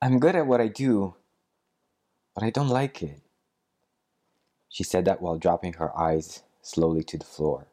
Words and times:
I'm 0.00 0.20
good 0.20 0.36
at 0.36 0.46
what 0.46 0.60
I 0.60 0.68
do, 0.68 1.16
but 2.32 2.44
I 2.44 2.50
don't 2.50 2.68
like 2.68 3.02
it. 3.02 3.20
She 4.68 4.84
said 4.84 5.04
that 5.06 5.20
while 5.20 5.38
dropping 5.38 5.72
her 5.74 5.96
eyes 5.98 6.44
slowly 6.62 7.02
to 7.02 7.18
the 7.18 7.24
floor. 7.24 7.66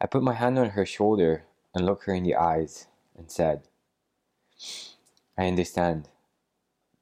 I 0.00 0.06
put 0.06 0.22
my 0.22 0.34
hand 0.34 0.56
on 0.56 0.70
her 0.70 0.86
shoulder 0.86 1.46
and 1.74 1.84
looked 1.84 2.04
her 2.04 2.14
in 2.14 2.22
the 2.22 2.36
eyes 2.36 2.86
and 3.18 3.28
said, 3.28 3.62
I 5.36 5.48
understand. 5.48 6.10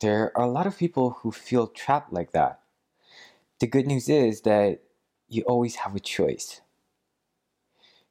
There 0.01 0.33
are 0.39 0.47
a 0.47 0.51
lot 0.51 0.67
of 0.67 0.79
people 0.79 1.19
who 1.21 1.31
feel 1.31 1.67
trapped 1.67 2.15
like 2.15 2.33
that. 2.33 2.61
The 3.61 3.67
good 3.67 3.87
news 3.87 4.09
is 4.09 4.41
that 4.43 4.81
you 5.29 5.43
always 5.43 5.77
have 5.77 5.95
a 5.95 6.01
choice. 6.01 6.63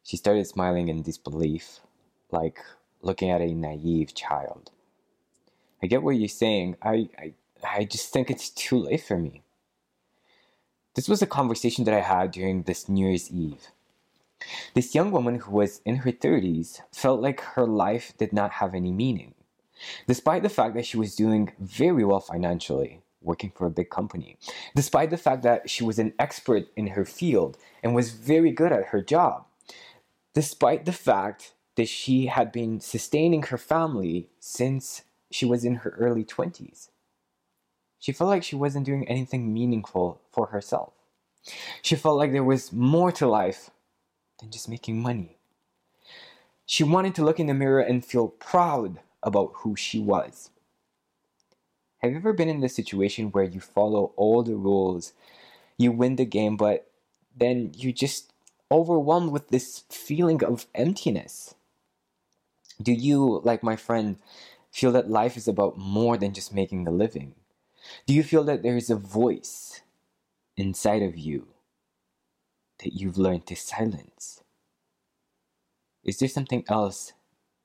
She 0.03 0.15
started 0.15 0.45
smiling 0.45 0.89
in 0.89 1.01
disbelief, 1.01 1.79
like 2.31 2.59
looking 3.01 3.31
at 3.31 3.41
a 3.41 3.55
naive 3.55 4.13
child. 4.13 4.69
I 5.81 5.87
get 5.87 6.03
what 6.03 6.11
you're 6.11 6.27
saying. 6.27 6.77
I, 6.81 7.09
I, 7.17 7.33
I 7.67 7.83
just 7.85 8.11
think 8.11 8.29
it's 8.29 8.49
too 8.49 8.77
late 8.77 9.03
for 9.03 9.17
me. 9.17 9.43
This 10.93 11.07
was 11.07 11.21
a 11.21 11.27
conversation 11.27 11.85
that 11.85 11.93
I 11.93 12.01
had 12.01 12.31
during 12.31 12.63
this 12.63 12.89
New 12.89 13.07
Year's 13.07 13.31
Eve. 13.31 13.69
This 14.73 14.93
young 14.93 15.11
woman 15.11 15.35
who 15.35 15.51
was 15.51 15.81
in 15.85 15.97
her 15.97 16.11
30s 16.11 16.81
felt 16.91 17.21
like 17.21 17.41
her 17.41 17.65
life 17.65 18.13
did 18.17 18.33
not 18.33 18.51
have 18.51 18.73
any 18.73 18.91
meaning, 18.91 19.33
despite 20.07 20.43
the 20.43 20.49
fact 20.49 20.75
that 20.75 20.85
she 20.85 20.97
was 20.97 21.15
doing 21.15 21.53
very 21.59 22.03
well 22.03 22.19
financially, 22.19 23.01
working 23.21 23.51
for 23.55 23.67
a 23.67 23.71
big 23.71 23.89
company, 23.89 24.37
despite 24.75 25.11
the 25.11 25.17
fact 25.17 25.43
that 25.43 25.69
she 25.69 25.83
was 25.83 25.99
an 25.99 26.13
expert 26.19 26.67
in 26.75 26.87
her 26.87 27.05
field 27.05 27.57
and 27.83 27.95
was 27.95 28.11
very 28.11 28.51
good 28.51 28.71
at 28.71 28.87
her 28.87 29.01
job, 29.01 29.45
despite 30.33 30.85
the 30.85 30.93
fact 30.93 31.53
that 31.75 31.87
she 31.87 32.25
had 32.25 32.51
been 32.51 32.79
sustaining 32.79 33.43
her 33.43 33.57
family 33.57 34.27
since 34.39 35.03
she 35.31 35.45
was 35.45 35.65
in 35.65 35.75
her 35.75 35.91
early 35.97 36.23
20s. 36.23 36.89
She 37.99 38.11
felt 38.11 38.29
like 38.29 38.43
she 38.43 38.55
wasn't 38.55 38.85
doing 38.85 39.07
anything 39.07 39.53
meaningful 39.53 40.21
for 40.31 40.47
herself. 40.47 40.93
She 41.81 41.95
felt 41.95 42.17
like 42.17 42.31
there 42.31 42.43
was 42.43 42.73
more 42.73 43.11
to 43.13 43.27
life 43.27 43.69
than 44.39 44.51
just 44.51 44.69
making 44.69 45.01
money. 45.01 45.37
She 46.65 46.83
wanted 46.83 47.15
to 47.15 47.23
look 47.23 47.39
in 47.39 47.47
the 47.47 47.53
mirror 47.53 47.81
and 47.81 48.03
feel 48.03 48.27
proud 48.27 48.99
about 49.23 49.51
who 49.57 49.75
she 49.75 49.99
was. 49.99 50.49
Have 51.99 52.11
you 52.11 52.17
ever 52.17 52.33
been 52.33 52.49
in 52.49 52.61
this 52.61 52.75
situation 52.75 53.31
where 53.31 53.43
you 53.43 53.59
follow 53.59 54.13
all 54.15 54.41
the 54.41 54.55
rules, 54.55 55.13
you 55.77 55.91
win 55.91 56.15
the 56.15 56.25
game, 56.25 56.57
but 56.57 56.89
then 57.35 57.71
you're 57.75 57.91
just 57.91 58.33
overwhelmed 58.71 59.31
with 59.31 59.49
this 59.49 59.83
feeling 59.89 60.43
of 60.43 60.65
emptiness? 60.73 61.53
Do 62.81 62.91
you, 62.91 63.41
like 63.43 63.61
my 63.61 63.75
friend, 63.75 64.17
feel 64.71 64.91
that 64.93 65.09
life 65.09 65.37
is 65.37 65.47
about 65.47 65.77
more 65.77 66.17
than 66.17 66.33
just 66.33 66.53
making 66.53 66.87
a 66.87 66.91
living? 66.91 67.35
Do 68.05 68.13
you 68.13 68.23
feel 68.23 68.43
that 68.45 68.63
there 68.63 68.77
is 68.77 68.89
a 68.89 68.95
voice 68.95 69.81
inside 70.55 71.01
of 71.01 71.17
you 71.17 71.47
that 72.79 72.93
you've 72.93 73.17
learned 73.17 73.47
to 73.47 73.55
silence? 73.55 74.43
Is 76.03 76.17
there 76.17 76.29
something 76.29 76.63
else 76.67 77.13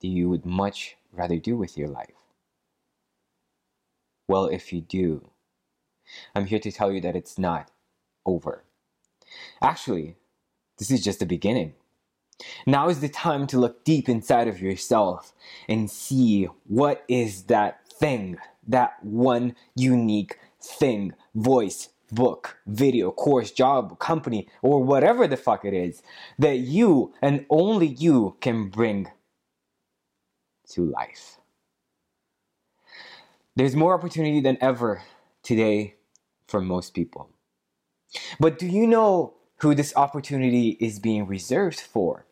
that 0.01 0.07
you 0.07 0.29
would 0.29 0.45
much 0.45 0.97
rather 1.11 1.37
do 1.37 1.57
with 1.57 1.77
your 1.77 1.87
life? 1.87 2.11
Well, 4.27 4.45
if 4.45 4.73
you 4.73 4.81
do, 4.81 5.29
I'm 6.35 6.45
here 6.45 6.59
to 6.59 6.71
tell 6.71 6.91
you 6.91 7.01
that 7.01 7.15
it's 7.15 7.39
not 7.39 7.71
over. 8.25 8.63
Actually, 9.61 10.17
this 10.77 10.91
is 10.91 11.03
just 11.03 11.19
the 11.19 11.25
beginning. 11.25 11.73
Now 12.65 12.89
is 12.89 12.99
the 12.99 13.09
time 13.09 13.47
to 13.47 13.59
look 13.59 13.83
deep 13.83 14.07
inside 14.07 14.47
of 14.47 14.61
yourself 14.61 15.33
and 15.67 15.89
see 15.89 16.47
what 16.67 17.03
is 17.07 17.43
that 17.43 17.87
thing, 17.89 18.37
that 18.67 19.03
one 19.03 19.55
unique 19.75 20.39
thing, 20.61 21.13
voice, 21.33 21.89
book, 22.11 22.57
video, 22.67 23.11
course, 23.11 23.51
job, 23.51 23.99
company, 23.99 24.47
or 24.61 24.83
whatever 24.83 25.27
the 25.27 25.37
fuck 25.37 25.65
it 25.65 25.73
is 25.73 26.01
that 26.37 26.57
you 26.57 27.13
and 27.21 27.45
only 27.49 27.87
you 27.87 28.37
can 28.39 28.69
bring 28.69 29.07
to 30.69 30.85
life. 30.85 31.37
There's 33.55 33.75
more 33.75 33.95
opportunity 33.95 34.39
than 34.39 34.57
ever 34.61 35.01
today 35.41 35.95
for 36.47 36.61
most 36.61 36.93
people. 36.93 37.29
But 38.39 38.59
do 38.59 38.67
you 38.67 38.85
know 38.85 39.33
who 39.57 39.73
this 39.73 39.93
opportunity 39.95 40.77
is 40.79 40.99
being 40.99 41.25
reserved 41.25 41.79
for? 41.79 42.26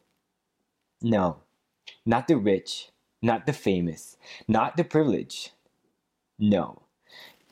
No, 1.01 1.37
not 2.05 2.27
the 2.27 2.37
rich, 2.37 2.89
not 3.21 3.45
the 3.45 3.53
famous, 3.53 4.17
not 4.47 4.77
the 4.77 4.83
privileged. 4.83 5.51
No, 6.39 6.81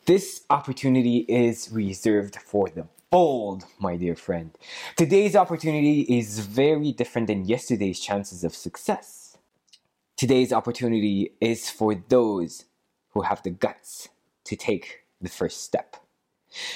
this 0.05 0.43
opportunity 0.49 1.19
is 1.29 1.69
reserved 1.71 2.35
for 2.35 2.69
the 2.69 2.87
bold, 3.09 3.63
my 3.79 3.95
dear 3.95 4.15
friend. 4.15 4.51
Today's 4.97 5.35
opportunity 5.35 6.01
is 6.01 6.39
very 6.39 6.91
different 6.91 7.27
than 7.27 7.45
yesterday's 7.45 7.99
chances 7.99 8.43
of 8.43 8.55
success. 8.55 9.37
Today's 10.17 10.51
opportunity 10.51 11.33
is 11.39 11.69
for 11.69 11.95
those 11.95 12.65
who 13.11 13.21
have 13.21 13.43
the 13.43 13.51
guts 13.51 14.09
to 14.45 14.55
take 14.55 15.01
the 15.21 15.29
first 15.29 15.63
step. 15.63 15.95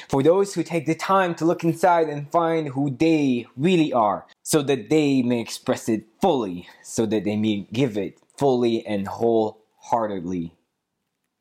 For 0.10 0.24
those 0.24 0.54
who 0.54 0.64
take 0.64 0.86
the 0.86 0.96
time 0.96 1.36
to 1.36 1.46
look 1.46 1.64
inside 1.64 2.08
and 2.10 2.32
find 2.32 2.70
who 2.70 2.90
they 2.90 3.48
really 3.56 3.92
are, 3.94 4.26
so 4.48 4.62
that 4.62 4.90
they 4.90 5.22
may 5.22 5.42
express 5.42 5.90
it 5.90 6.06
fully, 6.22 6.70
so 6.82 7.06
that 7.06 7.26
they 7.26 7.36
may 7.36 7.68
give 7.74 7.98
it 7.98 8.18
fully 8.38 8.86
and 8.88 9.06
wholeheartedly 9.06 10.56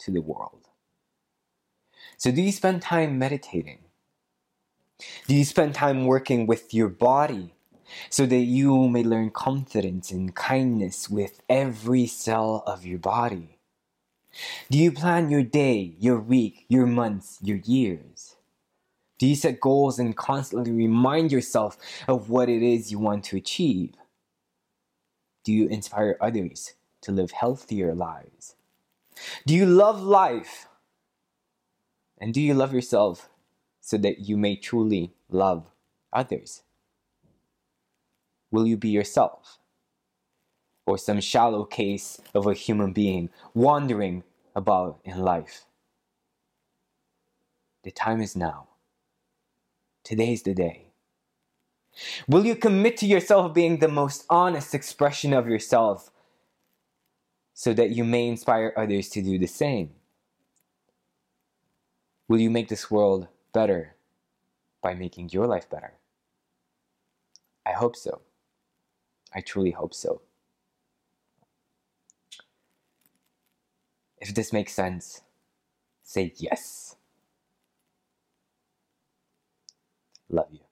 to 0.01 0.11
the 0.11 0.21
world. 0.21 0.67
So, 2.17 2.33
do 2.33 2.43
you 2.43 2.51
spend 2.51 2.83
time 2.83 3.17
meditating? 3.17 3.79
Do 5.29 5.37
you 5.37 5.45
spend 5.45 5.77
time 5.77 6.07
working 6.07 6.49
with 6.49 6.75
your 6.75 6.89
body 6.89 7.55
so 8.11 8.27
that 8.27 8.43
you 8.43 8.89
may 8.89 9.05
learn 9.05 9.31
confidence 9.31 10.11
and 10.11 10.35
kindness 10.35 11.09
with 11.09 11.41
every 11.49 12.09
cell 12.09 12.65
of 12.67 12.85
your 12.85 12.99
body? 12.99 13.61
Do 14.69 14.79
you 14.79 14.91
plan 14.91 15.31
your 15.31 15.45
day, 15.45 15.95
your 16.01 16.19
week, 16.19 16.65
your 16.69 16.87
months, 16.87 17.39
your 17.41 17.59
years? 17.59 18.35
Do 19.19 19.27
you 19.27 19.35
set 19.35 19.61
goals 19.61 19.99
and 19.99 20.17
constantly 20.17 20.73
remind 20.73 21.33
yourself 21.33 21.79
of 22.07 22.29
what 22.29 22.49
it 22.49 22.63
is 22.63 22.91
you 22.91 22.99
want 22.99 23.25
to 23.25 23.37
achieve? 23.37 23.95
Do 25.45 25.53
you 25.53 25.69
inspire 25.69 26.17
others 26.21 26.75
to 27.03 27.13
live 27.13 27.31
healthier 27.31 27.95
lives? 27.95 28.57
Do 29.47 29.55
you 29.55 29.65
love 29.65 30.03
life? 30.03 30.69
And 32.19 32.35
do 32.35 32.41
you 32.41 32.55
love 32.55 32.75
yourself 32.75 33.31
so 33.81 33.97
that 33.99 34.21
you 34.21 34.37
may 34.37 34.57
truly 34.57 35.13
love 35.31 35.67
others? 36.13 36.63
Will 38.51 38.67
you 38.67 38.77
be 38.77 38.89
yourself? 38.89 39.59
Or 40.87 40.99
some 40.99 41.21
shallow 41.21 41.65
case 41.65 42.21
of 42.35 42.47
a 42.47 42.55
human 42.55 42.93
being 42.93 43.31
wandering 43.55 44.25
about 44.55 45.01
in 45.05 45.19
life? 45.19 45.65
The 47.83 47.91
time 47.91 48.21
is 48.21 48.37
now. 48.37 48.69
Today 50.07 50.35
is 50.35 50.45
the 50.45 50.55
day. 50.55 50.87
Will 52.29 52.47
you 52.47 52.55
commit 52.55 52.97
to 52.99 53.07
yourself 53.07 53.53
being 53.53 53.81
the 53.81 53.89
most 53.89 54.25
honest 54.31 54.73
expression 54.73 55.33
of 55.33 55.49
yourself 55.49 56.13
so 57.55 57.75
that 57.75 57.91
you 57.91 58.05
may 58.05 58.29
inspire 58.29 58.73
others 58.77 59.09
to 59.09 59.21
do 59.21 59.37
the 59.37 59.49
same? 59.49 59.91
Will 62.29 62.39
you 62.39 62.51
make 62.51 62.69
this 62.69 62.89
world 62.89 63.27
better 63.53 63.97
by 64.81 64.95
making 64.95 65.31
your 65.31 65.49
life 65.49 65.69
better? 65.69 65.95
I 67.67 67.73
hope 67.73 67.97
so. 67.97 68.21
I 69.35 69.41
truly 69.41 69.73
hope 69.73 69.93
so. 69.93 70.23
If 74.19 74.33
this 74.37 74.53
makes 74.53 74.73
sense, 74.73 75.23
say 76.05 76.33
yes. 76.37 76.95
Love 80.31 80.49
you. 80.53 80.66